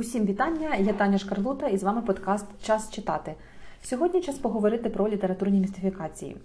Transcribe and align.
Усім 0.00 0.26
вітання! 0.26 0.76
Я 0.76 0.92
Таня 0.92 1.18
Шкарлута 1.18 1.68
і 1.68 1.76
з 1.76 1.82
вами 1.82 2.02
подкаст 2.02 2.46
Час 2.62 2.90
читати. 2.90 3.34
Сьогодні 3.82 4.20
час 4.20 4.38
поговорити 4.38 4.90
про 4.90 5.08
літературні 5.08 5.60
містифікації. 5.60 6.36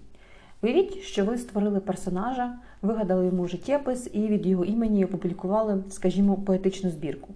Уявіть, 0.62 0.98
що 0.98 1.24
ви 1.24 1.38
створили 1.38 1.80
персонажа, 1.80 2.52
вигадали 2.82 3.26
йому 3.26 3.48
життєпис 3.48 4.10
і 4.12 4.26
від 4.26 4.46
його 4.46 4.64
імені 4.64 5.04
опублікували, 5.04 5.84
скажімо, 5.90 6.36
поетичну 6.36 6.90
збірку. 6.90 7.34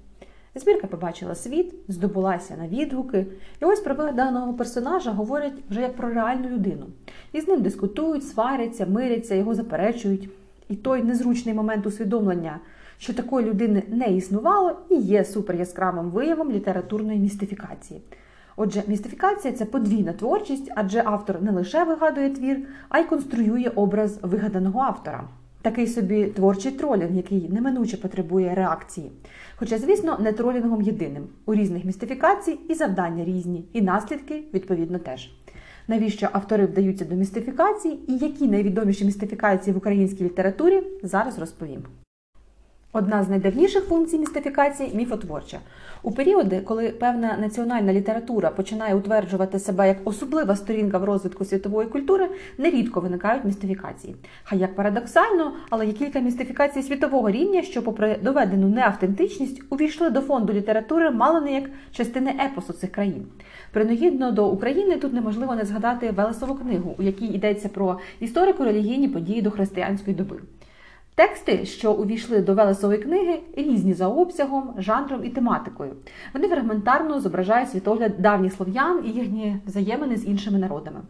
Збірка 0.55 0.87
побачила 0.87 1.35
світ, 1.35 1.75
здобулася 1.89 2.57
на 2.57 2.69
відгуки, 2.69 3.27
і 3.63 3.65
ось 3.65 3.81
про 3.81 3.95
вигаданого 3.95 4.55
персонажа 4.55 5.11
говорять 5.11 5.55
вже 5.71 5.81
як 5.81 5.97
про 5.97 6.09
реальну 6.09 6.49
людину. 6.49 6.87
І 7.33 7.41
з 7.41 7.49
ним 7.49 7.63
дискутують, 7.63 8.29
сваряться, 8.29 8.87
миряться, 8.87 9.35
його 9.35 9.55
заперечують. 9.55 10.29
І 10.69 10.77
той 10.77 11.03
незручний 11.03 11.55
момент 11.55 11.87
усвідомлення 11.87 12.61
що 13.01 13.15
такої 13.15 13.47
людини 13.47 13.83
не 13.89 14.07
існувало 14.07 14.77
і 14.91 14.95
є 14.95 15.25
суперяскравим 15.25 16.11
виявом 16.11 16.51
літературної 16.51 17.19
містифікації. 17.19 18.01
Отже, 18.57 18.83
містифікація 18.87 19.55
це 19.55 19.65
подвійна 19.65 20.13
творчість, 20.13 20.73
адже 20.75 21.03
автор 21.05 21.43
не 21.43 21.51
лише 21.53 21.85
вигадує 21.85 22.31
твір, 22.31 22.59
а 22.89 22.99
й 22.99 23.05
конструює 23.05 23.71
образ 23.75 24.19
вигаданого 24.23 24.81
автора. 24.81 25.25
Такий 25.63 25.87
собі 25.87 26.25
творчий 26.25 26.73
тролінг, 26.73 27.17
який 27.17 27.49
неминуче 27.49 27.97
потребує 27.97 28.55
реакції. 28.55 29.13
Хоча, 29.57 29.79
звісно, 29.79 30.19
не 30.21 30.33
тролінгом 30.33 30.83
єдиним. 30.83 31.25
У 31.47 31.55
різних 31.55 31.85
містифікацій 31.85 32.59
і 32.69 32.75
завдання 32.75 33.25
різні, 33.25 33.69
і 33.73 33.83
наслідки, 33.83 34.45
відповідно, 34.55 34.99
теж. 34.99 35.31
Навіщо 35.89 36.29
автори 36.33 36.67
вдаються 36.67 37.05
до 37.05 37.15
містифікацій 37.15 37.99
і 38.09 38.17
які 38.17 38.49
найвідоміші 38.49 39.05
містифікації 39.05 39.75
в 39.75 39.77
українській 39.77 40.25
літературі 40.25 40.83
зараз 41.03 41.39
розповім. 41.39 41.83
Одна 42.93 43.23
з 43.23 43.29
найдавніших 43.29 43.85
функцій 43.85 44.19
містифікації 44.19 44.95
міфотворча. 44.95 45.59
У 46.03 46.13
періоди, 46.13 46.61
коли 46.61 46.89
певна 46.89 47.37
національна 47.41 47.93
література 47.93 48.51
починає 48.51 48.95
утверджувати 48.95 49.59
себе 49.59 49.89
як 49.89 49.97
особлива 50.05 50.57
сторінка 50.57 50.99
в 50.99 51.05
розвитку 51.05 51.45
світової 51.45 51.89
культури, 51.89 52.29
нерідко 52.59 53.01
виникають 53.01 53.45
містифікації. 53.45 54.17
Хай 54.43 54.59
як 54.59 54.77
парадоксально, 54.77 55.53
але 55.71 55.87
є 55.87 55.93
кілька 55.93 56.21
містифікацій 56.21 56.83
світового 56.83 57.31
рівня, 57.31 57.63
що, 57.63 57.83
попри 57.83 58.19
доведену 58.23 58.69
неавтентичність, 58.69 59.63
увійшли 59.71 60.11
до 60.11 60.21
фонду 60.21 60.53
літератури 60.53 61.11
мало 61.11 61.41
не 61.41 61.53
як 61.53 61.65
частини 61.93 62.35
епосу 62.45 62.73
цих 62.73 62.93
країн. 62.93 63.27
Принагідно 63.73 64.33
до 64.33 64.49
України 64.49 64.97
тут 64.97 65.13
неможливо 65.13 65.55
не 65.55 65.65
згадати 65.65 66.11
Велесову 66.11 66.55
книгу, 66.55 66.95
у 66.99 67.03
якій 67.03 67.27
йдеться 67.27 67.69
про 67.69 67.99
історико-релігійні 68.21 69.09
події 69.09 69.43
до 69.43 69.51
християнської 69.51 70.17
доби. 70.17 70.41
Тексти, 71.21 71.65
що 71.65 71.93
увійшли 71.93 72.41
до 72.41 72.55
Велесової 72.55 72.99
книги, 72.99 73.41
різні 73.57 73.95
за 73.95 74.09
обсягом, 74.09 74.75
жанром 74.79 75.25
і 75.25 75.29
тематикою. 75.29 75.93
Вони 76.35 76.49
фрагментарно 76.49 77.21
зображають 77.21 77.71
світогляд 77.71 78.13
давніх 78.19 78.53
слов'ян 78.53 79.03
і 79.07 79.09
їхні 79.09 79.57
взаємини 79.67 80.17
з 80.17 80.27
іншими 80.27 80.59
народами. 80.59 81.01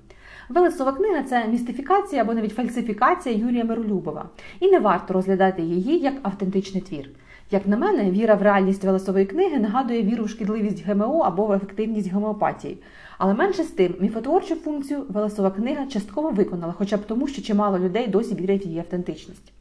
Велесова 0.48 0.92
книга 0.92 1.22
це 1.22 1.48
містифікація 1.48 2.22
або 2.22 2.34
навіть 2.34 2.54
фальсифікація 2.54 3.36
Юрія 3.36 3.64
Миролюбова, 3.64 4.28
і 4.60 4.70
не 4.70 4.78
варто 4.78 5.14
розглядати 5.14 5.62
її 5.62 5.98
як 5.98 6.14
автентичний 6.22 6.82
твір. 6.82 7.10
Як 7.50 7.66
на 7.66 7.76
мене, 7.76 8.10
віра 8.10 8.34
в 8.34 8.42
реальність 8.42 8.84
Велесової 8.84 9.26
книги 9.26 9.58
нагадує 9.58 10.02
віру 10.02 10.24
в 10.24 10.28
шкідливість 10.28 10.86
ГМО 10.86 11.18
або 11.18 11.46
в 11.46 11.52
ефективність 11.52 12.12
гомеопатії. 12.12 12.78
Але 13.18 13.34
менше 13.34 13.62
з 13.62 13.70
тим, 13.70 13.94
міфотворчу 14.00 14.54
функцію 14.54 15.04
Велесова 15.08 15.50
книга 15.50 15.86
частково 15.86 16.30
виконала, 16.30 16.74
хоча 16.78 16.96
б 16.96 17.00
тому, 17.06 17.28
що 17.28 17.42
чимало 17.42 17.78
людей 17.78 18.08
досі 18.08 18.34
вірять 18.34 18.66
в 18.66 18.68
її 18.68 18.78
автентичність. 18.78 19.52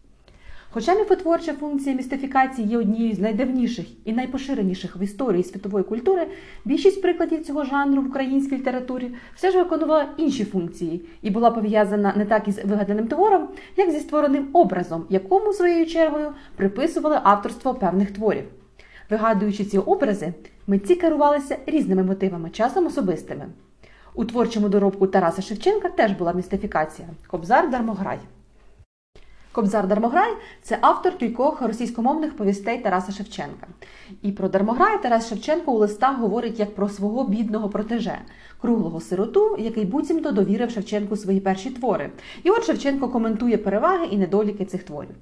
Хоча 0.72 0.95
міфотворча 0.95 1.53
функція 1.53 1.95
містифікації 1.95 2.67
є 2.67 2.78
однією 2.78 3.16
з 3.16 3.20
найдавніших 3.20 3.86
і 4.06 4.14
найпоширеніших 4.14 4.98
в 4.98 5.02
історії 5.02 5.44
світової 5.44 5.84
культури, 5.84 6.28
більшість 6.66 7.02
прикладів 7.02 7.45
цього 7.45 7.66
жанру 7.66 8.02
в 8.02 8.08
українській 8.08 8.58
літературі 8.58 9.11
все 9.36 9.52
ж 9.52 9.58
виконувала 9.58 10.06
інші 10.17 10.45
функції 10.45 11.06
і 11.22 11.30
була 11.30 11.52
пов'язана 11.52 12.14
не 12.17 12.26
так 12.26 12.48
із 12.48 12.66
вигаданим 12.66 13.08
твором, 13.08 13.48
як 13.77 13.92
зі 13.92 13.99
створеним 13.99 14.48
образом, 14.54 15.05
якому 15.10 15.54
своєю 15.54 15.86
чергою 15.86 16.32
приписували 16.55 17.20
авторство 17.23 17.73
певних 17.73 18.11
творів. 18.11 18.43
Вигадуючи 19.10 19.66
ці 19.66 19.77
образи, 19.77 20.33
митці 20.67 20.95
керувалися 20.95 21.58
різними 21.66 22.04
мотивами, 22.04 22.49
часом 22.49 22.88
особистими. 22.88 23.45
У 24.16 24.26
творчому 24.26 24.70
доробку 24.70 25.08
Тараса 25.08 25.42
Шевченка 25.42 25.89
теж 25.89 26.11
була 26.11 26.33
містифікація 26.33 27.08
Кобзар 27.27 27.70
Дармограй. 27.70 28.20
Кобзар 29.52 29.87
Дармограй 29.87 30.33
це 30.61 30.77
автор 30.82 31.17
кількох 31.17 31.61
російськомовних 31.61 32.37
повістей 32.37 32.77
Тараса 32.77 33.11
Шевченка. 33.11 33.67
І 34.21 34.32
про 34.32 34.49
Дармограй 34.49 35.02
Тарас 35.02 35.30
Шевченко 35.30 35.71
у 35.71 35.77
листах 35.77 36.20
говорить 36.20 36.60
як 36.60 36.76
про 36.76 36.89
свого 36.89 37.27
бідного 37.27 37.70
протеже, 37.70 38.17
круглого 38.61 39.02
сироту, 39.02 39.58
який 39.60 39.86
буцімто 39.86 40.32
довірив 40.32 40.71
Шевченку 40.71 41.15
свої 41.15 41.39
перші 41.39 41.70
твори. 41.70 42.10
І 42.43 42.49
от 42.49 42.65
Шевченко 42.65 43.10
коментує 43.10 43.58
переваги 43.58 44.05
і 44.11 44.17
недоліки 44.17 44.65
цих 44.65 44.83
творів. 44.83 45.15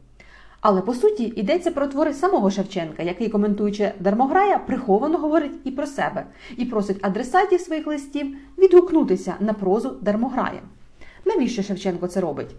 Але 0.62 0.82
по 0.82 0.94
суті 0.94 1.24
йдеться 1.24 1.72
про 1.72 1.88
твори 1.88 2.14
самого 2.14 2.52
Шевченка, 2.52 3.04
який, 3.04 3.30
коментуючи 3.30 3.92
Дармограя, 4.00 4.58
приховано 4.58 5.18
говорить 5.18 5.60
і 5.64 5.72
про 5.72 5.86
себе, 5.86 6.26
і 6.58 6.66
просить 6.66 7.00
адресатів 7.02 7.62
своїх 7.62 7.88
листів 7.88 8.38
відгукнутися 8.58 9.36
на 9.40 9.54
прозу 9.54 9.98
Дармограя. 10.02 10.62
Навіщо 11.26 11.64
Шевченко 11.64 12.08
це 12.08 12.22
робить? 12.22 12.56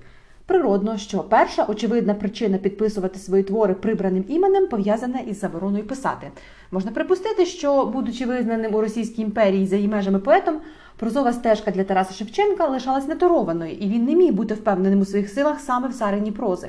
Природно, 0.49 0.99
що 0.99 1.19
перша 1.19 1.65
очевидна 1.65 2.15
причина 2.15 2.59
підписувати 2.59 3.19
свої 3.19 3.43
твори 3.43 3.75
прибраним 3.75 4.25
іменем 4.29 4.67
пов'язана 4.67 5.19
із 5.19 5.41
забороною 5.41 5.87
писати. 5.87 6.31
Можна 6.71 6.91
припустити, 6.91 7.47
що, 7.47 7.87
будучи 7.87 8.27
визнаним 8.27 8.75
у 8.75 8.81
Російській 8.81 9.23
імперії 9.23 9.67
за 9.67 9.77
її 9.77 9.89
межами 9.89 10.19
поетом, 10.19 10.61
прозова 10.97 11.33
стежка 11.33 11.71
для 11.71 11.85
Тараса 11.85 12.15
Шевченка 12.15 12.67
лишалась 12.67 13.09
неторованою, 13.09 13.73
і 13.73 13.89
він 13.89 14.05
не 14.05 14.15
міг 14.15 14.33
бути 14.33 14.55
впевненим 14.55 15.01
у 15.01 15.05
своїх 15.05 15.31
силах 15.31 15.61
саме 15.61 15.89
в 15.89 15.95
царині 15.95 16.33
прози. 16.33 16.69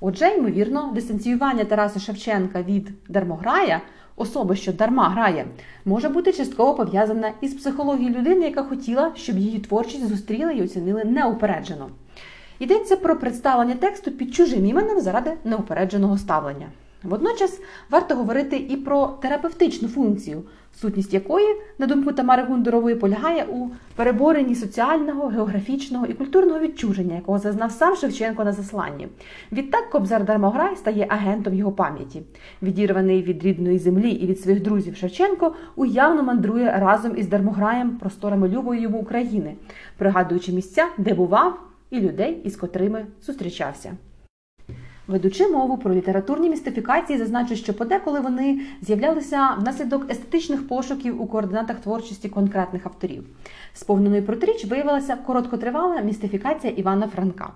Отже, 0.00 0.28
ймовірно, 0.28 0.92
дистанціювання 0.94 1.64
Тараса 1.64 2.00
Шевченка 2.00 2.62
від 2.62 2.90
дармограя, 3.08 3.80
особи, 4.16 4.56
що 4.56 4.72
дарма 4.72 5.08
грає, 5.08 5.46
може 5.84 6.08
бути 6.08 6.32
частково 6.32 6.74
пов'язана 6.74 7.32
із 7.40 7.54
психологією 7.54 8.18
людини, 8.18 8.44
яка 8.44 8.62
хотіла, 8.62 9.12
щоб 9.14 9.38
її 9.38 9.58
творчість 9.58 10.08
зустріли 10.08 10.54
і 10.54 10.62
оцінили 10.62 11.04
неупереджено. 11.04 11.88
Йдеться 12.58 12.96
про 12.96 13.16
представлення 13.16 13.74
тексту 13.74 14.10
під 14.10 14.34
чужим 14.34 14.66
іменем 14.66 15.00
заради 15.00 15.32
неупередженого 15.44 16.18
ставлення. 16.18 16.66
Водночас 17.02 17.60
варто 17.90 18.14
говорити 18.14 18.56
і 18.56 18.76
про 18.76 19.06
терапевтичну 19.06 19.88
функцію, 19.88 20.42
сутність 20.80 21.14
якої, 21.14 21.46
на 21.78 21.86
думку 21.86 22.12
Тамари 22.12 22.42
Гундурової, 22.42 22.96
полягає 22.96 23.44
у 23.44 23.68
переборенні 23.96 24.54
соціального, 24.54 25.28
географічного 25.28 26.06
і 26.06 26.12
культурного 26.14 26.60
відчуження, 26.60 27.14
якого 27.14 27.38
зазнав 27.38 27.72
сам 27.72 27.96
Шевченко 27.96 28.44
на 28.44 28.52
засланні. 28.52 29.08
Відтак 29.52 29.90
Кобзар 29.90 30.24
Дармограй 30.24 30.76
стає 30.76 31.06
агентом 31.08 31.54
його 31.54 31.72
пам'яті. 31.72 32.22
Відірваний 32.62 33.22
від 33.22 33.44
рідної 33.44 33.78
землі 33.78 34.10
і 34.10 34.26
від 34.26 34.40
своїх 34.40 34.62
друзів 34.62 34.96
Шевченко 34.96 35.54
уявно 35.76 36.22
мандрує 36.22 36.78
разом 36.78 37.16
із 37.16 37.28
Дармограєм 37.28 37.90
просторами 37.90 38.48
любої 38.48 38.80
йому 38.80 38.98
України, 38.98 39.54
пригадуючи 39.96 40.52
місця, 40.52 40.86
де 40.98 41.14
бував 41.14 41.58
і 41.90 42.00
людей, 42.00 42.40
із 42.44 42.56
котрими 42.56 43.06
зустрічався. 43.22 43.96
Ведучи 45.06 45.48
мову 45.48 45.78
про 45.78 45.94
літературні 45.94 46.50
містифікації, 46.50 47.18
зазначу, 47.18 47.56
що 47.56 47.74
подеколи 47.74 48.20
вони 48.20 48.60
з'являлися 48.82 49.56
внаслідок 49.60 50.10
естетичних 50.10 50.68
пошуків 50.68 51.22
у 51.22 51.26
координатах 51.26 51.80
творчості 51.80 52.28
конкретних 52.28 52.86
авторів. 52.86 53.24
Сповненою 53.74 54.22
протиріч 54.22 54.64
виявилася 54.64 55.16
короткотривала 55.16 56.00
містифікація 56.00 56.72
Івана 56.72 57.08
Франка. 57.08 57.50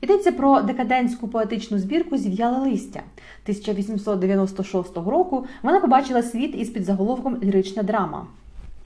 Йдеться 0.00 0.32
про 0.32 0.62
декадентську 0.62 1.28
поетичну 1.28 1.78
збірку 1.78 2.16
Зів'яле 2.16 2.58
листя 2.58 3.02
1896 3.42 4.96
року. 4.96 5.46
Вона 5.62 5.80
побачила 5.80 6.22
світ 6.22 6.54
із 6.54 6.70
під 6.70 6.84
заголовком 6.84 7.38
Лірична 7.42 7.82
драма. 7.82 8.26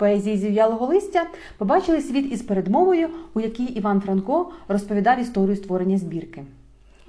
Поезії 0.04 0.36
зів'ялого 0.36 0.86
листя 0.86 1.26
побачили 1.58 2.00
світ 2.00 2.32
із 2.32 2.42
передмовою, 2.42 3.08
у 3.34 3.40
якій 3.40 3.64
Іван 3.64 4.00
Франко 4.00 4.52
розповідав 4.68 5.20
історію 5.20 5.56
створення 5.56 5.98
збірки. 5.98 6.44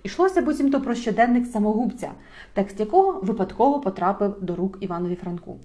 Ішлося 0.04 0.42
буцімто 0.42 0.82
про 0.82 0.96
щоденник 0.96 1.46
самогубця, 1.48 2.12
текст 2.54 2.80
якого 2.80 3.20
випадково 3.22 3.80
потрапив 3.80 4.36
до 4.42 4.56
рук 4.56 4.78
Іванові 4.80 5.16
Франку. 5.16 5.58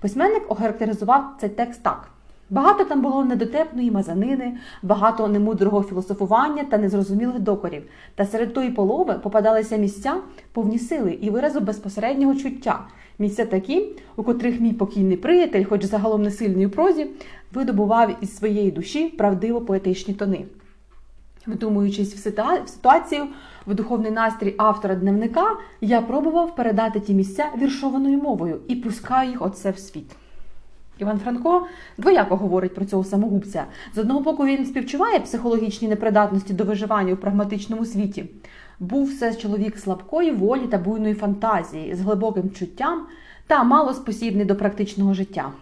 Письменник 0.00 0.50
охарактеризував 0.50 1.36
цей 1.40 1.48
текст 1.48 1.82
так: 1.82 2.10
багато 2.50 2.84
там 2.84 3.02
було 3.02 3.24
недотепної 3.24 3.90
мазанини, 3.90 4.58
багато 4.82 5.28
немудрого 5.28 5.82
філософування 5.82 6.64
та 6.64 6.78
незрозумілих 6.78 7.38
докорів. 7.38 7.82
Та 8.14 8.24
серед 8.24 8.54
тої 8.54 8.70
полови 8.70 9.14
попадалися 9.14 9.76
місця 9.76 10.16
повні 10.52 10.78
сили 10.78 11.18
і 11.20 11.30
виразу 11.30 11.60
безпосереднього 11.60 12.34
чуття. 12.34 12.80
Місця 13.18 13.46
такі, 13.46 13.88
у 14.16 14.22
котрих 14.22 14.60
мій 14.60 14.72
покійний 14.72 15.16
приятель, 15.16 15.64
хоч 15.64 15.84
загалом 15.84 16.22
не 16.22 16.30
сильний 16.30 16.66
у 16.66 16.70
прозі, 16.70 17.06
видобував 17.52 18.16
із 18.20 18.36
своєї 18.36 18.70
душі 18.70 19.08
правдиво 19.08 19.60
поетичні 19.60 20.14
тони. 20.14 20.44
Вдумуючись 21.46 22.14
в 22.14 22.18
ситуацію, 22.68 23.26
в 23.66 23.74
духовний 23.74 24.10
настрій 24.10 24.54
автора 24.58 24.94
дневника, 24.94 25.46
я 25.80 26.02
пробував 26.02 26.56
передати 26.56 27.00
ті 27.00 27.14
місця 27.14 27.50
віршованою 27.58 28.18
мовою 28.18 28.60
і 28.68 28.76
пускаю 28.76 29.30
їх 29.30 29.42
оце 29.42 29.70
в 29.70 29.78
світ. 29.78 30.16
Іван 30.98 31.18
Франко 31.18 31.66
двояко 31.98 32.36
говорить 32.36 32.74
про 32.74 32.84
цього 32.84 33.04
самогубця. 33.04 33.64
З 33.94 33.98
одного 33.98 34.20
боку, 34.20 34.46
він 34.46 34.66
співчуває 34.66 35.20
психологічні 35.20 35.88
непридатності 35.88 36.52
до 36.52 36.64
виживання 36.64 37.12
у 37.12 37.16
прагматичному 37.16 37.84
світі. 37.84 38.24
Був 38.80 39.06
все 39.06 39.34
чоловік 39.34 39.78
слабкої 39.78 40.30
волі 40.30 40.66
та 40.70 40.78
буйної 40.78 41.14
фантазії, 41.14 41.94
з 41.94 42.00
глибоким 42.00 42.50
чуттям 42.50 43.06
та 43.46 43.64
малоспосібний 43.64 44.44
до 44.44 44.56
практичного 44.56 45.14
життя. 45.14 45.52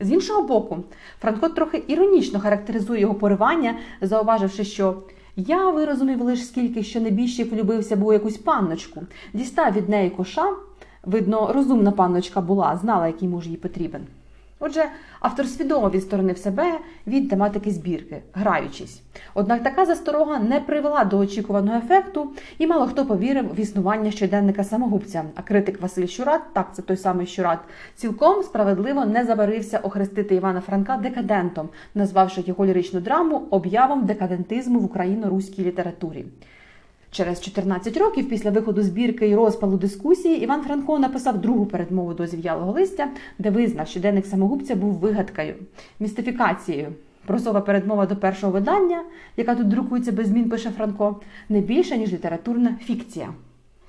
З 0.00 0.12
іншого 0.12 0.42
боку, 0.42 0.76
Франко 1.20 1.48
трохи 1.48 1.82
іронічно 1.88 2.40
характеризує 2.40 3.00
його 3.00 3.14
поривання, 3.14 3.74
зауваживши, 4.00 4.64
що 4.64 4.96
я 5.36 5.70
вирозумів 5.70 6.22
лише 6.22 6.44
скільки, 6.44 6.82
що 6.82 7.00
небіжчик 7.00 7.52
влюбився 7.52 7.96
був 7.96 8.12
якусь 8.12 8.36
панночку, 8.36 9.02
дістав 9.32 9.72
від 9.72 9.88
неї 9.88 10.10
коша. 10.10 10.52
Видно, 11.04 11.52
розумна 11.52 11.90
панночка 11.90 12.40
була, 12.40 12.76
знала, 12.76 13.06
який 13.06 13.28
муж 13.28 13.46
їй 13.46 13.56
потрібен. 13.56 14.00
Отже, 14.60 14.84
автор 15.20 15.46
свідомо 15.46 15.90
відсторонив 15.90 16.38
себе 16.38 16.78
від 17.06 17.30
тематики 17.30 17.70
збірки, 17.70 18.22
граючись. 18.32 19.02
Однак 19.34 19.62
така 19.62 19.86
засторога 19.86 20.38
не 20.38 20.60
привела 20.60 21.04
до 21.04 21.18
очікуваного 21.18 21.78
ефекту, 21.78 22.32
і 22.58 22.66
мало 22.66 22.86
хто 22.86 23.06
повірив 23.06 23.54
в 23.54 23.60
існування 23.60 24.10
щоденника 24.10 24.64
самогубця. 24.64 25.24
А 25.34 25.42
критик 25.42 25.80
Василь 25.80 26.06
Щурат, 26.06 26.40
так 26.52 26.74
це 26.74 26.82
той 26.82 26.96
самий 26.96 27.26
Щурат, 27.26 27.58
цілком 27.96 28.42
справедливо 28.42 29.04
не 29.04 29.24
забарився 29.24 29.78
охрестити 29.78 30.34
Івана 30.34 30.60
Франка 30.60 30.96
декадентом, 30.96 31.68
назвавши 31.94 32.44
його 32.46 32.66
ліричну 32.66 33.00
драму 33.00 33.42
об'явом 33.50 34.06
декадентизму 34.06 34.80
в 34.80 34.84
україно-руській 34.84 35.64
літературі. 35.64 36.24
Через 37.10 37.40
14 37.40 37.96
років 37.96 38.28
після 38.28 38.50
виходу 38.50 38.82
збірки 38.82 39.28
і 39.28 39.34
розпалу 39.34 39.76
дискусії 39.76 40.42
Іван 40.42 40.62
Франко 40.62 40.98
написав 40.98 41.40
другу 41.40 41.66
передмову 41.66 42.14
до 42.14 42.26
зів'ялого 42.26 42.72
листя, 42.72 43.08
де 43.38 43.50
визнав, 43.50 43.88
що 43.88 44.00
денник 44.00 44.26
самогубця 44.26 44.76
був 44.76 44.92
вигадкою, 44.92 45.54
містифікацією. 46.00 46.92
Прозова 47.26 47.60
передмова 47.60 48.06
до 48.06 48.16
першого 48.16 48.52
видання, 48.52 49.02
яка 49.36 49.54
тут 49.54 49.68
друкується 49.68 50.12
без 50.12 50.26
змін, 50.26 50.50
пише 50.50 50.70
Франко, 50.70 51.20
не 51.48 51.60
більше 51.60 51.98
ніж 51.98 52.12
літературна 52.12 52.76
фікція. 52.82 53.28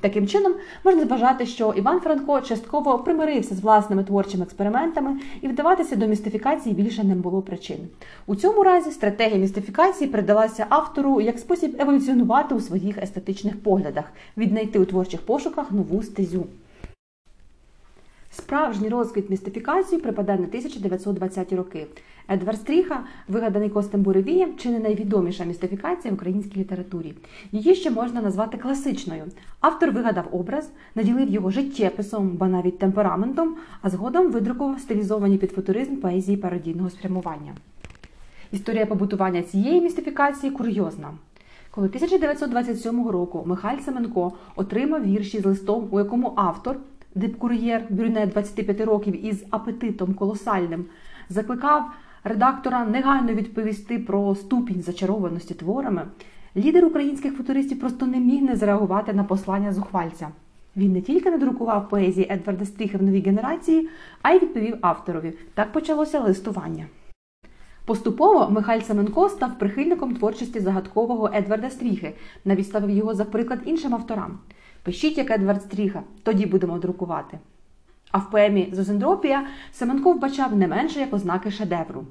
Таким 0.02 0.28
чином, 0.28 0.54
можна 0.84 1.06
вважати, 1.06 1.46
що 1.46 1.74
Іван 1.78 2.00
Франко 2.00 2.42
частково 2.42 3.00
примирився 3.00 3.56
з 3.56 3.60
власними 3.60 4.04
творчими 4.04 4.44
експериментами 4.44 5.20
і 5.42 5.48
вдаватися 5.48 5.96
до 5.96 6.08
містифікації 6.08 6.76
більше 6.76 7.04
не 7.04 7.16
було 7.16 7.42
причин. 7.42 7.78
У 8.26 8.36
цьому 8.36 8.64
разі 8.64 8.92
стратегія 8.92 9.38
містифікації 9.38 10.10
передалася 10.10 10.66
автору 10.70 11.22
як 11.22 11.40
спосіб 11.40 11.76
еволюціонувати 11.80 12.56
у 12.56 12.60
своїх 12.60 12.98
естетичних 12.98 13.64
поглядах, 13.64 14.06
віднайти 14.38 14.80
у 14.80 14.86
творчих 14.86 15.22
пошуках 15.22 15.72
нову 15.72 16.04
стезю. 16.04 16.46
Справжній 18.32 18.90
розквіт 18.90 19.30
містифікації 19.30 20.02
припадає 20.02 20.40
на 20.40 20.48
1920-ті 20.48 21.56
роки. 21.56 21.88
Едвард 22.32 22.60
Стріха, 22.60 23.00
вигаданий 23.28 23.70
Костем 23.70 24.02
Буревієм, 24.02 24.56
чи 24.58 24.70
не 24.70 24.80
найвідоміша 24.80 25.44
містифікація 25.44 26.12
в 26.12 26.16
українській 26.16 26.60
літературі. 26.60 27.14
Її 27.52 27.76
ще 27.76 27.92
можна 27.92 28.22
назвати 28.22 28.58
класичною. 28.58 29.24
Автор 29.60 29.92
вигадав 29.92 30.28
образ, 30.32 30.72
наділив 30.96 31.30
його 31.30 31.52
життєписом, 31.52 32.30
ба 32.30 32.48
навіть 32.48 32.80
темпераментом, 32.80 33.56
а 33.82 33.90
згодом 33.90 34.32
видрукував 34.32 34.80
стилізовані 34.80 35.38
під 35.38 35.52
футуризм 35.52 35.96
поезії 35.96 36.38
пародійного 36.38 36.90
спрямування. 36.90 37.54
Історія 38.52 38.86
побутування 38.86 39.42
цієї 39.42 39.82
містифікації 39.82 40.52
курйозна. 40.52 41.12
Коли 41.72 41.88
1927 41.88 43.08
року 43.08 43.44
Михайль 43.46 43.80
Семенко 43.80 44.34
отримав 44.56 45.04
вірші 45.04 45.40
з 45.40 45.46
листом, 45.46 45.88
у 45.92 46.00
якому 46.00 46.34
автор 46.36 46.78
дипкур'єр 47.16 47.84
брюнет 47.90 48.30
25 48.30 48.82
років 48.82 49.26
із 49.26 49.44
апетитом 49.50 50.14
колосальним, 50.14 50.86
закликав 51.30 51.92
редактора 52.24 52.86
негайно 52.86 53.34
відповісти 53.34 54.00
про 54.00 54.36
ступінь 54.36 54.82
зачарованості 54.82 55.54
творами, 55.54 56.08
лідер 56.58 56.86
українських 56.86 57.38
футуристів 57.38 57.80
просто 57.80 58.06
не 58.08 58.18
міг 58.18 58.42
не 58.42 58.56
зреагувати 58.56 59.14
на 59.14 59.24
послання 59.24 59.74
зухвальця. 59.74 60.30
Він 60.76 60.92
не 60.92 61.02
тільки 61.02 61.32
надрукував 61.32 61.90
поезії 61.90 62.28
Едварда 62.32 62.66
Стріхи 62.66 62.98
в 62.98 63.04
новій 63.04 63.22
генерації, 63.22 63.90
а 64.22 64.32
й 64.32 64.40
відповів 64.40 64.78
авторові. 64.82 65.34
Так 65.54 65.72
почалося 65.72 66.20
листування. 66.20 66.86
Поступово 67.86 68.50
Михайль 68.50 68.82
Семенко 68.82 69.30
став 69.30 69.60
прихильником 69.60 70.16
творчості 70.16 70.60
загадкового 70.60 71.30
Едварда 71.34 71.70
Стріхи, 71.70 72.14
навіть 72.46 72.68
ставив 72.68 72.90
його 72.90 73.14
за 73.14 73.26
приклад 73.26 73.60
іншим 73.66 73.94
авторам. 73.94 74.40
Пишіть, 74.84 75.18
як 75.18 75.32
Едвард 75.32 75.62
Стріха, 75.62 76.04
тоді 76.24 76.46
будемо 76.46 76.80
друкувати. 76.80 77.40
А 78.12 78.18
в 78.18 78.30
поемі 78.30 78.70
Зозендропія 78.72 79.48
Семенко 79.72 80.14
вбачав 80.14 80.56
не 80.56 80.68
менше 80.68 81.00
як 81.00 81.14
ознаки 81.14 81.52
шедевру. 81.52 82.06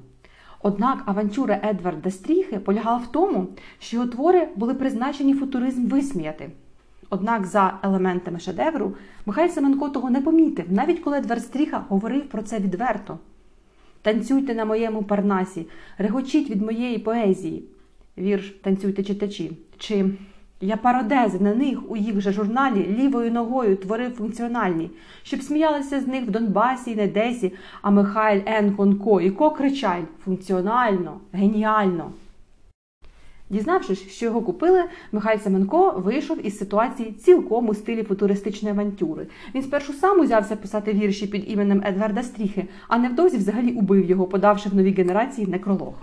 Однак 0.61 1.03
авантюра 1.05 1.61
Едварда 1.63 2.11
Стріхи 2.11 2.59
полягала 2.59 2.97
в 2.97 3.11
тому, 3.11 3.47
що 3.79 3.97
його 3.97 4.07
твори 4.07 4.47
були 4.55 4.73
призначені 4.73 5.33
футуризм 5.33 5.87
висміяти. 5.87 6.49
Однак, 7.09 7.45
за 7.45 7.79
елементами 7.83 8.39
шедевру, 8.39 8.95
Михайль 9.25 9.49
Семенко 9.49 9.89
того 9.89 10.09
не 10.09 10.21
помітив, 10.21 10.65
навіть 10.69 10.99
коли 10.99 11.17
Едвард 11.17 11.43
Стріха 11.43 11.85
говорив 11.89 12.29
про 12.29 12.41
це 12.41 12.59
відверто. 12.59 13.19
Танцюйте 14.01 14.55
на 14.55 14.65
моєму 14.65 15.03
парнасі, 15.03 15.67
регочіть 15.97 16.49
від 16.49 16.61
моєї 16.61 16.99
поезії. 16.99 17.63
Вірш 18.17 18.49
танцюйте 18.49 19.03
читачі. 19.03 19.51
Чи 19.77 20.05
я 20.61 20.77
пародези 20.77 21.39
на 21.39 21.55
них 21.55 21.91
у 21.91 21.97
їх 21.97 22.21
же 22.21 22.31
журналі 22.31 22.95
лівою 22.99 23.31
ногою 23.31 23.75
творив 23.75 24.11
функціональні, 24.11 24.91
щоб 25.23 25.41
сміялися 25.41 26.01
з 26.01 26.07
них 26.07 26.27
в 26.27 26.31
Донбасі 26.31 26.91
і 26.91 26.95
Недесі, 26.95 27.53
а 27.81 27.89
Михайль 27.89 28.41
Н. 28.47 28.75
Конко 28.75 29.21
і 29.21 29.31
Ко 29.31 29.51
кричать 29.51 30.05
функціонально, 30.25 31.19
геніально. 31.33 32.11
Дізнавшись, 33.49 34.09
що 34.09 34.25
його 34.25 34.41
купили, 34.41 34.83
Михайль 35.11 35.37
Семенко 35.37 35.91
вийшов 36.05 36.45
із 36.45 36.57
ситуації 36.57 37.11
цілком 37.11 37.69
у 37.69 37.73
стилі 37.73 38.03
футуристичної 38.03 38.75
авантюри. 38.75 39.27
Він 39.55 39.61
спершу 39.61 39.93
сам 39.93 40.19
узявся 40.19 40.55
писати 40.55 40.93
вірші 40.93 41.27
під 41.27 41.51
іменем 41.51 41.83
Едварда 41.85 42.23
Стріхи, 42.23 42.67
а 42.87 42.97
невдовзі 42.97 43.37
взагалі 43.37 43.71
убив 43.71 44.09
його, 44.09 44.25
подавши 44.25 44.69
в 44.69 44.75
новій 44.75 44.91
генерації 44.91 45.47
некролог. 45.47 45.93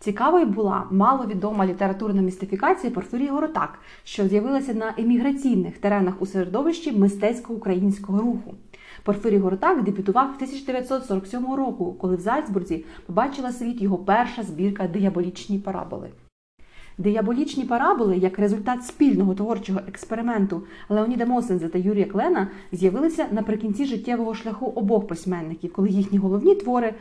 Цікавою 0.00 0.46
була 0.46 0.86
маловідома 0.90 1.66
літературна 1.66 2.22
містифікація 2.22 2.92
Порфирії 2.92 3.28
Горотак, 3.28 3.78
що 4.04 4.28
з'явилася 4.28 4.74
на 4.74 4.94
еміграційних 4.98 5.78
теренах 5.78 6.22
у 6.22 6.26
середовищі 6.26 6.92
мистецько-українського 6.92 8.18
руху. 8.18 8.54
Порфирій 9.02 9.38
Горотак 9.38 9.82
дебютував 9.82 10.26
1947 10.34 11.54
року, 11.54 11.96
коли 12.00 12.16
в 12.16 12.20
Зальцбурзі 12.20 12.84
побачила 13.06 13.52
світ 13.52 13.82
його 13.82 13.98
перша 13.98 14.42
збірка 14.42 14.88
Дияболічні 14.88 15.58
параболи. 15.58 16.10
Дияболічні 16.98 17.64
параболи, 17.64 18.16
як 18.16 18.38
результат 18.38 18.84
спільного 18.84 19.34
творчого 19.34 19.80
експерименту 19.88 20.62
Леоніда 20.88 21.26
Мосенза 21.26 21.68
та 21.68 21.78
Юрія 21.78 22.06
Клена, 22.06 22.48
з'явилися 22.72 23.26
наприкінці 23.30 23.84
життєвого 23.84 24.34
шляху 24.34 24.66
обох 24.66 25.06
письменників, 25.06 25.72
коли 25.72 25.88
їхні 25.88 26.18
головні 26.18 26.54
твори 26.54 26.94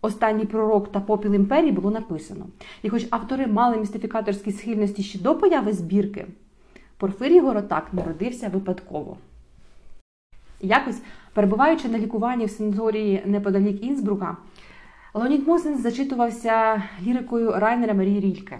Останній 0.00 0.44
пророк 0.44 0.92
та 0.92 1.00
попіл 1.00 1.34
імперії 1.34 1.72
було 1.72 1.90
написано. 1.90 2.46
І 2.82 2.88
хоч 2.88 3.06
автори 3.10 3.46
мали 3.46 3.76
містифікаторські 3.76 4.52
схильності 4.52 5.02
ще 5.02 5.18
до 5.18 5.34
появи 5.34 5.72
збірки, 5.72 6.26
Порфирій 6.96 7.40
Горотак 7.40 7.88
народився 7.92 8.48
випадково. 8.48 9.16
Якось, 10.60 11.02
перебуваючи 11.34 11.88
на 11.88 11.98
лікуванні 11.98 12.46
в 12.46 12.50
санаторії 12.50 13.22
неподалік 13.26 13.82
Інсбрука, 13.82 14.36
Леонід 15.14 15.48
Мосенс 15.48 15.80
зачитувався 15.80 16.82
лірикою 17.06 17.52
Райнера 17.52 17.94
Марії 17.94 18.20
Рільке. 18.20 18.58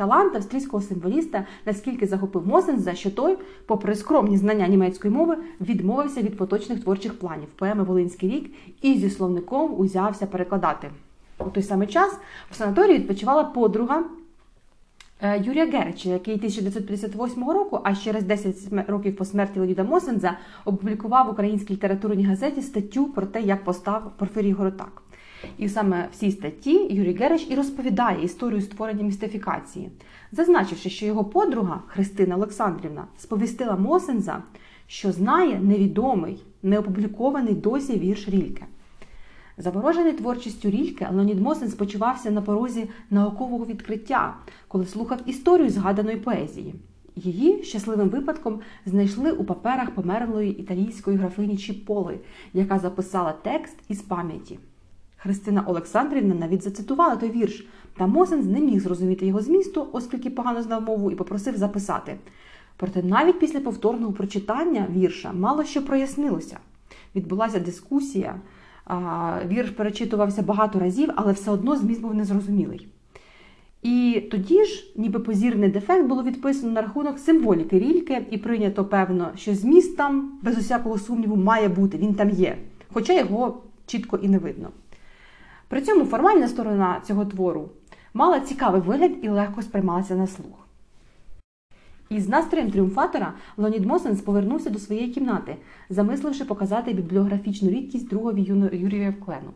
Талант 0.00 0.36
австрійського 0.36 0.82
символіста 0.82 1.46
наскільки 1.66 2.06
захопив 2.06 2.46
Мосенза, 2.46 2.94
що 2.94 3.10
той, 3.10 3.38
попри 3.66 3.94
скромні 3.94 4.36
знання 4.36 4.68
німецької 4.68 5.14
мови, 5.14 5.36
відмовився 5.60 6.22
від 6.22 6.36
поточних 6.36 6.82
творчих 6.82 7.18
планів 7.18 7.48
поеми 7.48 7.84
Волинський 7.84 8.30
рік 8.30 8.50
і 8.82 8.94
зі 8.94 9.10
словником 9.10 9.80
узявся 9.80 10.26
перекладати. 10.26 10.90
У 11.38 11.44
той 11.44 11.62
самий 11.62 11.88
час 11.88 12.18
в 12.50 12.54
санаторії 12.54 12.98
відпочивала 12.98 13.44
подруга 13.44 14.04
е, 15.20 15.42
Юрія 15.44 15.66
Герича, 15.66 16.08
який 16.08 16.34
1958 16.34 17.50
року, 17.50 17.80
а 17.84 17.94
через 17.94 18.24
10 18.24 18.56
років 18.88 19.16
по 19.16 19.24
смерті 19.24 19.58
Леоніда 19.58 19.84
Мосенза, 19.84 20.38
опублікував 20.64 21.26
в 21.26 21.30
українській 21.30 21.74
літературній 21.74 22.24
газеті 22.24 22.62
статтю 22.62 23.06
про 23.06 23.26
те, 23.26 23.42
як 23.42 23.64
постав 23.64 24.12
Порфирій 24.18 24.52
Горотак. 24.52 25.02
І 25.58 25.68
саме 25.68 26.08
в 26.12 26.16
цій 26.16 26.30
статті 26.30 26.86
Юрій 26.90 27.14
Герич 27.14 27.46
і 27.50 27.54
розповідає 27.54 28.24
історію 28.24 28.60
створення 28.60 29.02
містифікації, 29.02 29.90
зазначивши, 30.32 30.90
що 30.90 31.06
його 31.06 31.24
подруга 31.24 31.82
Христина 31.86 32.36
Олександрівна 32.36 33.04
сповістила 33.18 33.76
Мосенза, 33.76 34.42
що 34.86 35.12
знає 35.12 35.60
невідомий, 35.60 36.42
неопублікований 36.62 37.54
досі 37.54 37.98
вірш 37.98 38.28
Рільке. 38.28 38.66
Заворожений 39.58 40.12
творчістю 40.12 40.70
Рільке, 40.70 41.08
Леонід 41.12 41.40
Мосин 41.40 41.68
спочивався 41.68 42.30
на 42.30 42.42
порозі 42.42 42.88
наукового 43.10 43.66
відкриття, 43.66 44.34
коли 44.68 44.86
слухав 44.86 45.18
історію 45.26 45.70
згаданої 45.70 46.16
поезії. 46.16 46.74
Її 47.16 47.62
щасливим 47.62 48.08
випадком 48.08 48.60
знайшли 48.86 49.32
у 49.32 49.44
паперах 49.44 49.90
померлої 49.90 50.58
італійської 50.58 51.16
графині 51.16 51.56
Чіполи, 51.56 52.18
яка 52.52 52.78
записала 52.78 53.32
текст 53.32 53.76
із 53.88 54.02
пам'яті. 54.02 54.58
Христина 55.22 55.64
Олександрівна 55.66 56.34
навіть 56.34 56.62
зацитувала 56.62 57.16
той 57.16 57.30
вірш, 57.30 57.66
та 57.96 58.06
Мосин 58.06 58.52
не 58.52 58.60
міг 58.60 58.80
зрозуміти 58.80 59.26
його 59.26 59.40
змісту, 59.40 59.86
оскільки 59.92 60.30
погано 60.30 60.62
знав 60.62 60.82
мову, 60.82 61.10
і 61.10 61.14
попросив 61.14 61.56
записати. 61.56 62.16
Проте 62.76 63.02
навіть 63.02 63.38
після 63.38 63.60
повторного 63.60 64.12
прочитання 64.12 64.86
вірша 64.90 65.32
мало 65.32 65.64
що 65.64 65.84
прояснилося. 65.84 66.58
Відбулася 67.14 67.60
дискусія, 67.60 68.34
вірш 69.46 69.70
перечитувався 69.70 70.42
багато 70.42 70.78
разів, 70.78 71.08
але 71.16 71.32
все 71.32 71.50
одно 71.50 71.76
зміст 71.76 72.00
був 72.00 72.14
незрозумілий. 72.14 72.88
І 73.82 74.22
тоді 74.30 74.64
ж, 74.64 74.92
ніби 74.96 75.20
позірний 75.20 75.68
дефект, 75.68 76.08
було 76.08 76.22
відписано 76.22 76.72
на 76.72 76.82
рахунок 76.82 77.18
символіки 77.18 77.78
рільки, 77.78 78.26
і 78.30 78.38
прийнято, 78.38 78.84
певно, 78.84 79.30
що 79.36 79.54
зміст 79.54 79.96
там, 79.96 80.38
без 80.42 80.58
усякого 80.58 80.98
сумніву, 80.98 81.36
має 81.36 81.68
бути, 81.68 81.98
він 81.98 82.14
там 82.14 82.30
є, 82.30 82.56
хоча 82.92 83.12
його 83.12 83.62
чітко 83.86 84.16
і 84.16 84.28
не 84.28 84.38
видно. 84.38 84.70
При 85.70 85.80
цьому 85.80 86.04
формальна 86.04 86.48
сторона 86.48 87.00
цього 87.06 87.24
твору 87.24 87.68
мала 88.14 88.40
цікавий 88.40 88.80
вигляд 88.80 89.12
і 89.22 89.28
легко 89.28 89.62
сприймалася 89.62 90.14
на 90.14 90.26
слух. 90.26 90.66
Із 92.08 92.28
настроєм 92.28 92.70
тріумфатора 92.70 93.32
Леонід 93.56 93.86
Мосенс 93.86 94.20
повернувся 94.20 94.70
до 94.70 94.78
своєї 94.78 95.08
кімнати, 95.08 95.56
замисливши 95.90 96.44
показати 96.44 96.92
бібліографічну 96.92 97.70
рідкість 97.70 98.08
другові 98.08 98.42
Юрія 98.72 99.10
Вклену. 99.10 99.50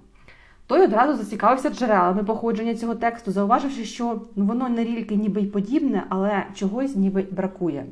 Той 0.66 0.83
одразу 0.83 1.23
зацікавився 1.23 1.71
джерелами 1.71 2.25
походження 2.25 2.75
цього 2.75 2.94
тексту, 2.94 3.30
зауваживши, 3.33 3.85
що 3.85 4.23
ну, 4.37 4.44
воно 4.44 4.68
не 4.68 4.85
рільки 4.85 5.16
ніби 5.16 5.40
й 5.40 5.47
подібне, 5.47 6.04
але 6.09 6.47
чогось 6.54 6.97
ніби 6.97 7.26
бракує. 7.30 7.87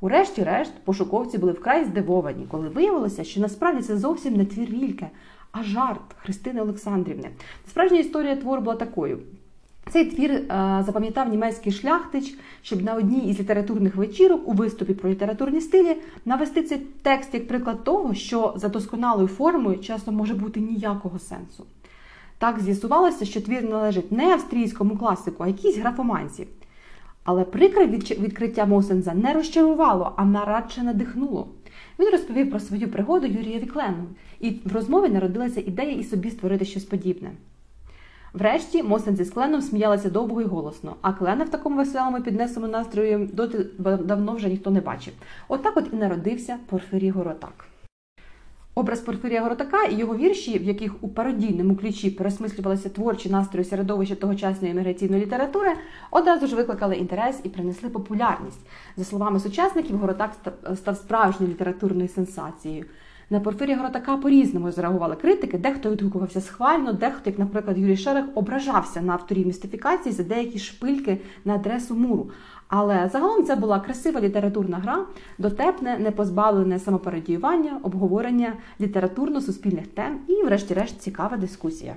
Урешті-решт, 0.00 0.72
пошуковці 0.84 1.38
були 1.38 1.52
вкрай 1.52 1.84
здивовані, 1.84 2.46
коли 2.50 2.68
виявилося, 2.68 3.24
що 3.24 3.40
насправді 3.40 3.82
це 3.82 3.96
зовсім 3.98 4.36
не 4.36 4.44
твір 4.44 4.70
рільки, 4.70 5.06
а 5.52 5.62
жарт 5.62 6.00
Христини 6.22 6.60
Олександрівни. 6.60 7.30
Справжня 7.68 7.98
історія 7.98 8.36
твору 8.36 8.62
була 8.62 8.76
такою. 8.76 9.18
Цей 9.90 10.04
твір 10.04 10.30
е, 10.30 10.44
запам'ятав 10.86 11.28
німецький 11.28 11.72
шляхтич, 11.72 12.34
щоб 12.62 12.82
на 12.82 12.94
одній 12.94 13.30
із 13.30 13.40
літературних 13.40 13.96
вечірок 13.96 14.48
у 14.48 14.52
виступі 14.52 14.94
про 14.94 15.10
літературні 15.10 15.60
стилі 15.60 15.96
навести 16.24 16.62
цей 16.62 16.78
текст 16.78 17.34
як 17.34 17.48
приклад 17.48 17.84
того, 17.84 18.14
що 18.14 18.52
за 18.56 18.68
досконалою 18.68 19.28
формою 19.28 19.78
часто 19.78 20.12
може 20.12 20.34
бути 20.34 20.60
ніякого 20.60 21.18
сенсу. 21.18 21.64
Так 22.38 22.60
з'ясувалося, 22.60 23.24
що 23.24 23.40
твір 23.40 23.64
належить 23.64 24.12
не 24.12 24.32
австрійському 24.32 24.96
класику, 24.96 25.42
а 25.44 25.46
якійсь 25.46 25.78
графоманці. 25.78 26.46
Але 27.24 27.44
прикре 27.44 27.86
відкриття 27.86 28.66
Мосенза 28.66 29.14
не 29.14 29.32
розчарувало, 29.32 30.12
а 30.16 30.24
нарадше 30.24 30.82
надихнуло. 30.82 31.48
Він 31.98 32.10
розповів 32.10 32.50
про 32.50 32.60
свою 32.60 32.88
пригоду 32.88 33.26
Юрія 33.26 33.58
Віклену, 33.58 34.04
і 34.40 34.50
в 34.64 34.72
розмові 34.72 35.08
народилася 35.08 35.60
ідея 35.60 35.92
і 35.92 36.04
собі 36.04 36.30
створити 36.30 36.64
щось 36.64 36.84
подібне. 36.84 37.30
Врешті 38.32 38.82
Мосен 38.82 39.16
зі 39.16 39.24
Кленом 39.24 39.62
сміялися 39.62 40.10
довго 40.10 40.42
і 40.42 40.44
голосно, 40.44 40.96
а 41.02 41.12
клена 41.12 41.44
в 41.44 41.48
такому 41.48 41.76
веселому 41.76 42.22
піднесому 42.22 42.66
настрою 42.66 43.28
доти 43.32 43.66
давно 43.78 44.34
вже 44.34 44.48
ніхто 44.48 44.70
не 44.70 44.80
бачив. 44.80 45.14
Отак 45.48 45.76
от, 45.76 45.86
от 45.86 45.92
і 45.92 45.96
народився 45.96 46.58
Порфирій 46.66 47.10
Горотак. 47.10 47.69
Образ 48.80 49.00
Порфирія 49.00 49.42
Горотака 49.42 49.84
і 49.84 49.94
його 49.94 50.16
вірші, 50.16 50.58
в 50.58 50.62
яких 50.62 50.92
у 51.00 51.08
пародійному 51.08 51.76
ключі 51.76 52.10
пересмислювалися 52.10 52.88
творчі 52.88 53.30
настрої 53.30 53.64
середовища 53.64 54.14
тогочасної 54.14 54.72
еміграційної 54.72 55.22
літератури, 55.22 55.70
одразу 56.10 56.46
ж 56.46 56.56
викликали 56.56 56.96
інтерес 56.96 57.40
і 57.44 57.48
принесли 57.48 57.88
популярність. 57.88 58.60
За 58.96 59.04
словами 59.04 59.40
сучасників, 59.40 59.96
Горотак 59.96 60.30
став 60.74 60.96
справжньою 60.96 61.52
літературною 61.52 62.08
сенсацією. 62.08 62.84
На 63.32 63.40
Порфирія 63.40 63.76
Горотака 63.76 64.16
по-різному 64.16 64.72
зреагували 64.72 65.16
критики, 65.16 65.58
дехто 65.58 65.90
відгукувався 65.90 66.40
схвально, 66.40 66.92
дехто, 66.92 67.30
як, 67.30 67.38
наприклад, 67.38 67.78
Юрій 67.78 67.96
Шерех, 67.96 68.24
ображався 68.34 69.02
на 69.02 69.12
авторів 69.12 69.46
містифікації 69.46 70.12
за 70.12 70.22
деякі 70.22 70.58
шпильки 70.58 71.18
на 71.44 71.54
адресу 71.54 71.94
муру. 71.94 72.30
Але 72.68 73.10
загалом 73.12 73.44
це 73.44 73.56
була 73.56 73.80
красива 73.80 74.20
літературна 74.20 74.78
гра, 74.78 75.06
дотепне, 75.38 75.98
не 75.98 76.10
позбавлене 76.10 76.78
самопередіювання, 76.78 77.80
обговорення 77.82 78.52
літературно-суспільних 78.80 79.86
тем 79.86 80.18
і, 80.28 80.42
врешті-решт, 80.42 81.00
цікава 81.00 81.36
дискусія. 81.36 81.96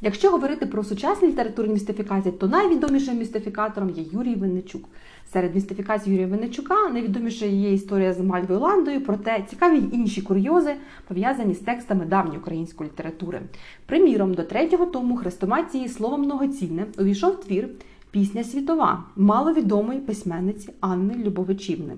Якщо 0.00 0.30
говорити 0.30 0.66
про 0.66 0.84
сучасні 0.84 1.28
літературні 1.28 1.72
містифікації, 1.72 2.34
то 2.34 2.48
найвідомішим 2.48 3.18
містифікатором 3.18 3.90
є 3.90 4.02
Юрій 4.12 4.34
Винничук. 4.34 4.88
Серед 5.32 5.54
містифікацій 5.54 6.10
Юрія 6.10 6.26
Винничука 6.26 6.88
найвідоміша 6.88 7.46
є 7.46 7.72
історія 7.72 8.12
з 8.12 8.20
Мальвою 8.20 8.60
Ландою, 8.60 9.04
проте 9.04 9.44
цікаві 9.50 9.82
інші 9.92 10.22
курйози 10.22 10.74
пов'язані 11.08 11.54
з 11.54 11.58
текстами 11.58 12.04
давньої 12.04 12.38
української 12.38 12.90
літератури. 12.90 13.40
Приміром, 13.86 14.34
до 14.34 14.42
третього 14.42 14.86
тому 14.86 15.16
хрестоматії 15.16 15.88
слово 15.88 16.18
многоцінне 16.18 16.86
увійшов 16.98 17.40
твір 17.40 17.68
Пісня 18.10 18.44
світова 18.44 19.04
маловідомої 19.16 20.00
письменниці 20.00 20.72
Анни 20.80 21.14
Любовичівни. 21.14 21.92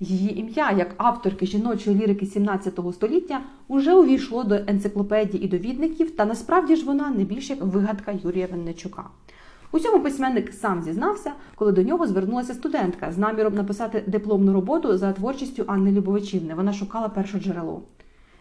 Її 0.00 0.40
ім'я, 0.40 0.70
як 0.70 0.94
авторки 0.96 1.46
жіночої 1.46 1.96
лірики 1.96 2.26
17 2.26 2.80
століття, 2.92 3.40
уже 3.68 3.94
увійшло 3.94 4.44
до 4.44 4.54
енциклопедії 4.66 5.44
і 5.44 5.48
довідників, 5.48 6.10
та 6.10 6.24
насправді 6.24 6.76
ж 6.76 6.84
вона 6.84 7.10
не 7.10 7.24
більш 7.24 7.50
як 7.50 7.62
вигадка 7.62 8.14
Юрія 8.24 8.46
Винничука. 8.46 9.04
У 9.74 9.78
цьому 9.78 10.00
письменник 10.00 10.52
сам 10.52 10.82
зізнався, 10.82 11.32
коли 11.54 11.72
до 11.72 11.82
нього 11.82 12.06
звернулася 12.06 12.54
студентка 12.54 13.12
з 13.12 13.18
наміром 13.18 13.54
написати 13.54 14.04
дипломну 14.06 14.52
роботу 14.52 14.98
за 14.98 15.12
творчістю 15.12 15.64
Анни 15.66 15.92
Любовичівни. 15.92 16.54
Вона 16.54 16.72
шукала 16.72 17.08
перше 17.08 17.40
джерело. 17.40 17.82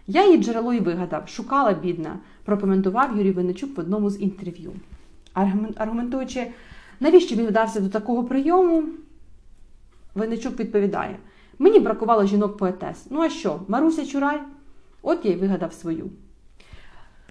Я 0.07 0.25
її 0.25 0.37
джерело 0.37 0.73
і 0.73 0.79
вигадав, 0.79 1.29
шукала 1.29 1.73
бідна, 1.73 2.19
прокоментував 2.45 3.17
Юрій 3.17 3.31
Винничук 3.31 3.77
в 3.77 3.79
одному 3.79 4.09
з 4.09 4.21
інтерв'ю. 4.21 4.71
Аргументуючи, 5.75 6.47
навіщо 6.99 7.35
він 7.35 7.47
вдався 7.47 7.79
до 7.79 7.89
такого 7.89 8.23
прийому, 8.23 8.83
Винничук 10.15 10.59
відповідає. 10.59 11.17
Мені 11.59 11.79
бракувало 11.79 12.25
жінок 12.25 12.57
поетес. 12.57 13.05
Ну 13.09 13.21
а 13.21 13.29
що, 13.29 13.59
Маруся 13.67 14.05
Чурай? 14.05 14.41
От 15.01 15.25
я 15.25 15.31
й 15.31 15.35
вигадав 15.35 15.73
свою. 15.73 16.09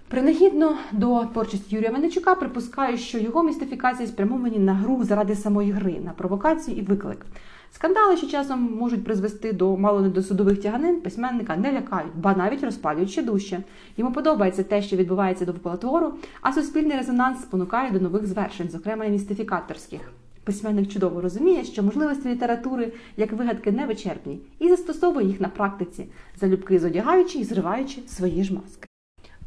Принагідно 0.07 0.77
до 0.91 1.25
творчості 1.25 1.75
Юрія 1.75 1.91
Венечука 1.91 2.35
припускаю, 2.35 2.97
що 2.97 3.17
його 3.17 3.43
містифікації 3.43 4.07
спрямовані 4.07 4.59
на 4.59 4.73
гру 4.73 5.03
заради 5.03 5.35
самої 5.35 5.71
гри, 5.71 5.95
на 6.05 6.11
провокацію 6.11 6.77
і 6.77 6.81
виклик. 6.81 7.25
Скандали, 7.71 8.17
що 8.17 8.27
часом 8.27 8.77
можуть 8.77 9.03
призвести 9.03 9.53
до 9.53 9.77
мало 9.77 10.01
не 10.01 10.09
до 10.09 10.23
судових 10.23 10.61
тяганин, 10.61 11.01
письменника 11.01 11.57
не 11.57 11.71
лякають, 11.71 12.15
ба 12.15 12.35
навіть 12.35 12.63
розпалюють 12.63 13.11
ще 13.11 13.23
дужче. 13.23 13.63
Йому 13.97 14.11
подобається 14.11 14.63
те, 14.63 14.81
що 14.81 14.95
відбувається 14.95 15.45
довкола 15.45 15.77
твору, 15.77 16.13
а 16.41 16.53
суспільний 16.53 16.97
резонанс 16.97 17.41
спонукає 17.41 17.91
до 17.91 17.99
нових 17.99 18.27
звершень, 18.27 18.69
зокрема 18.69 19.05
і 19.05 19.09
містифікаторських. 19.09 20.01
Письменник 20.43 20.91
чудово 20.91 21.21
розуміє, 21.21 21.63
що 21.63 21.83
можливості 21.83 22.29
літератури 22.29 22.91
як 23.17 23.31
вигадки 23.31 23.71
невичерпні, 23.71 24.39
і 24.59 24.69
застосовує 24.69 25.27
їх 25.27 25.41
на 25.41 25.49
практиці, 25.49 26.05
залюбки 26.39 26.79
зодягаючи 26.79 27.39
і 27.39 27.43
зриваючи 27.43 28.01
свої 28.07 28.43
ж 28.43 28.53
маски. 28.53 28.92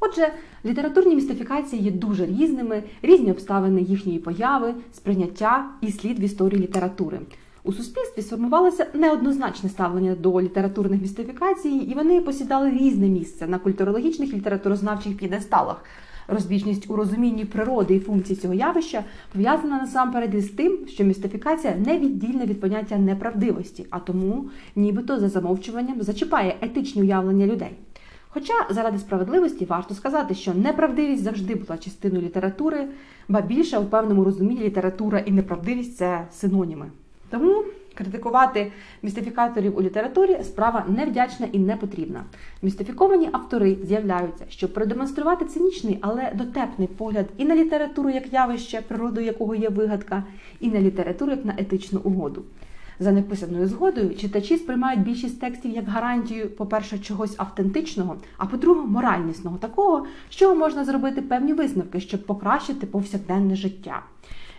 Отже, 0.00 0.32
літературні 0.64 1.14
містифікації 1.14 1.82
є 1.82 1.90
дуже 1.90 2.26
різними, 2.26 2.82
різні 3.02 3.30
обставини 3.30 3.82
їхньої 3.82 4.18
появи, 4.18 4.74
сприйняття 4.92 5.66
і 5.80 5.92
слід 5.92 6.18
в 6.18 6.22
історії 6.22 6.62
літератури. 6.62 7.20
У 7.64 7.72
суспільстві 7.72 8.22
сформувалося 8.22 8.86
неоднозначне 8.94 9.70
ставлення 9.70 10.14
до 10.14 10.42
літературних 10.42 11.00
містифікацій, 11.00 11.68
і 11.68 11.94
вони 11.94 12.20
посідали 12.20 12.70
різне 12.70 13.08
місце 13.08 13.46
на 13.46 13.58
культурологічних 13.58 14.34
літературознавчих 14.34 15.16
п'єдесталах. 15.16 15.84
Розбіжність 16.28 16.90
у 16.90 16.96
розумінні 16.96 17.44
природи 17.44 17.94
і 17.94 18.00
функцій 18.00 18.36
цього 18.36 18.54
явища 18.54 19.04
пов'язана 19.32 19.78
насамперед 19.78 20.34
із 20.34 20.48
тим, 20.48 20.78
що 20.88 21.04
містифікація 21.04 21.76
невіддільна 21.86 22.44
від 22.44 22.60
поняття 22.60 22.98
неправдивості, 22.98 23.86
а 23.90 23.98
тому, 23.98 24.50
нібито 24.76 25.20
за 25.20 25.28
замовчуванням, 25.28 26.02
зачіпає 26.02 26.56
етичні 26.60 27.02
уявлення 27.02 27.46
людей. 27.46 27.70
Хоча 28.36 28.54
заради 28.70 28.98
справедливості 28.98 29.64
варто 29.64 29.94
сказати, 29.94 30.34
що 30.34 30.54
неправдивість 30.54 31.22
завжди 31.22 31.54
була 31.54 31.78
частиною 31.78 32.22
літератури, 32.22 32.84
ба 33.28 33.40
більше 33.40 33.78
у 33.78 33.84
певному 33.84 34.24
розумінні 34.24 34.60
література 34.60 35.18
і 35.18 35.30
неправдивість 35.30 35.96
це 35.96 36.26
синоніми. 36.32 36.90
Тому 37.30 37.64
критикувати 37.94 38.72
містифікаторів 39.02 39.78
у 39.78 39.82
літературі 39.82 40.38
справа 40.42 40.84
невдячна 40.88 41.46
і 41.52 41.58
не 41.58 41.76
потрібна. 41.76 42.24
Містифіковані 42.62 43.28
автори 43.32 43.76
з'являються, 43.84 44.44
щоб 44.48 44.74
продемонструвати 44.74 45.44
цинічний, 45.44 45.98
але 46.00 46.32
дотепний 46.34 46.88
погляд 46.88 47.26
і 47.36 47.44
на 47.44 47.56
літературу 47.56 48.10
як 48.10 48.32
явище, 48.32 48.80
природою 48.88 49.26
якого 49.26 49.54
є 49.54 49.68
вигадка, 49.68 50.22
і 50.60 50.68
на 50.68 50.80
літературу 50.80 51.30
як 51.30 51.44
на 51.44 51.54
етичну 51.58 52.00
угоду. 52.04 52.42
За 53.00 53.12
неписаною 53.12 53.66
згодою 53.66 54.14
читачі 54.14 54.56
сприймають 54.56 55.02
більшість 55.02 55.40
текстів 55.40 55.74
як 55.74 55.88
гарантію, 55.88 56.50
по-перше, 56.50 56.98
чогось 56.98 57.34
автентичного, 57.36 58.16
а 58.36 58.46
по-друге, 58.46 58.80
моральнісного, 58.80 59.58
такого, 59.58 60.06
з 60.30 60.34
чого 60.34 60.54
можна 60.54 60.84
зробити 60.84 61.22
певні 61.22 61.52
висновки, 61.52 62.00
щоб 62.00 62.26
покращити 62.26 62.86
повсякденне 62.86 63.56
життя. 63.56 64.02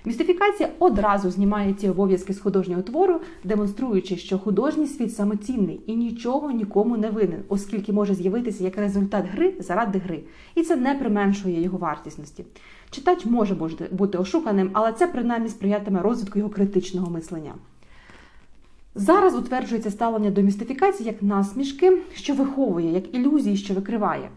Містифікація 0.05 0.69
одразу 0.79 1.31
знімає 1.31 1.73
ці 1.73 1.89
обов'язки 1.89 2.33
з 2.33 2.39
художнього 2.39 2.81
твору, 2.81 3.21
демонструючи, 3.43 4.17
що 4.17 4.39
художній 4.39 4.87
світ 4.87 5.15
самоцінний 5.15 5.81
і 5.85 5.95
нічого 5.95 6.51
нікому 6.51 6.97
не 6.97 7.09
винен, 7.09 7.39
оскільки 7.49 7.93
може 7.93 8.13
з'явитися 8.13 8.63
як 8.63 8.77
результат 8.77 9.25
гри 9.31 9.53
заради 9.59 9.99
гри, 9.99 10.19
і 10.55 10.63
це 10.63 10.75
не 10.75 10.95
применшує 10.95 11.61
його 11.61 11.77
вартісності. 11.77 12.45
Читач 12.89 13.25
може 13.25 13.55
бути 13.91 14.17
ошуканим, 14.17 14.69
але 14.73 14.93
це 14.93 15.07
принаймні 15.07 15.49
сприятиме 15.49 16.01
розвитку 16.01 16.39
його 16.39 16.51
критичного 16.51 17.11
мислення. 17.11 17.53
Зараз 18.97 19.35
утверджується 19.35 19.91
ставлення 19.91 20.31
до 20.31 20.41
містифікації 20.41 21.07
як 21.07 21.23
насмішки, 21.23 21.97
що 22.13 22.33
виховує, 22.33 22.93
як 22.93 23.15
ілюзії, 23.15 23.57
що 23.57 23.73
викриває. 23.73 24.29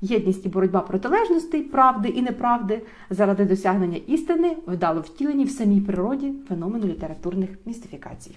Єдність 0.00 0.46
і 0.46 0.48
боротьба 0.48 0.80
протилежностей, 0.80 1.62
правди 1.62 2.08
і 2.08 2.22
неправди 2.22 2.82
заради 3.10 3.44
досягнення 3.44 3.98
істини 4.06 4.56
вдало 4.66 5.00
втілені 5.00 5.44
в 5.44 5.50
самій 5.50 5.80
природі 5.80 6.32
феномену 6.48 6.86
літературних 6.86 7.50
містифікацій. 7.64 8.36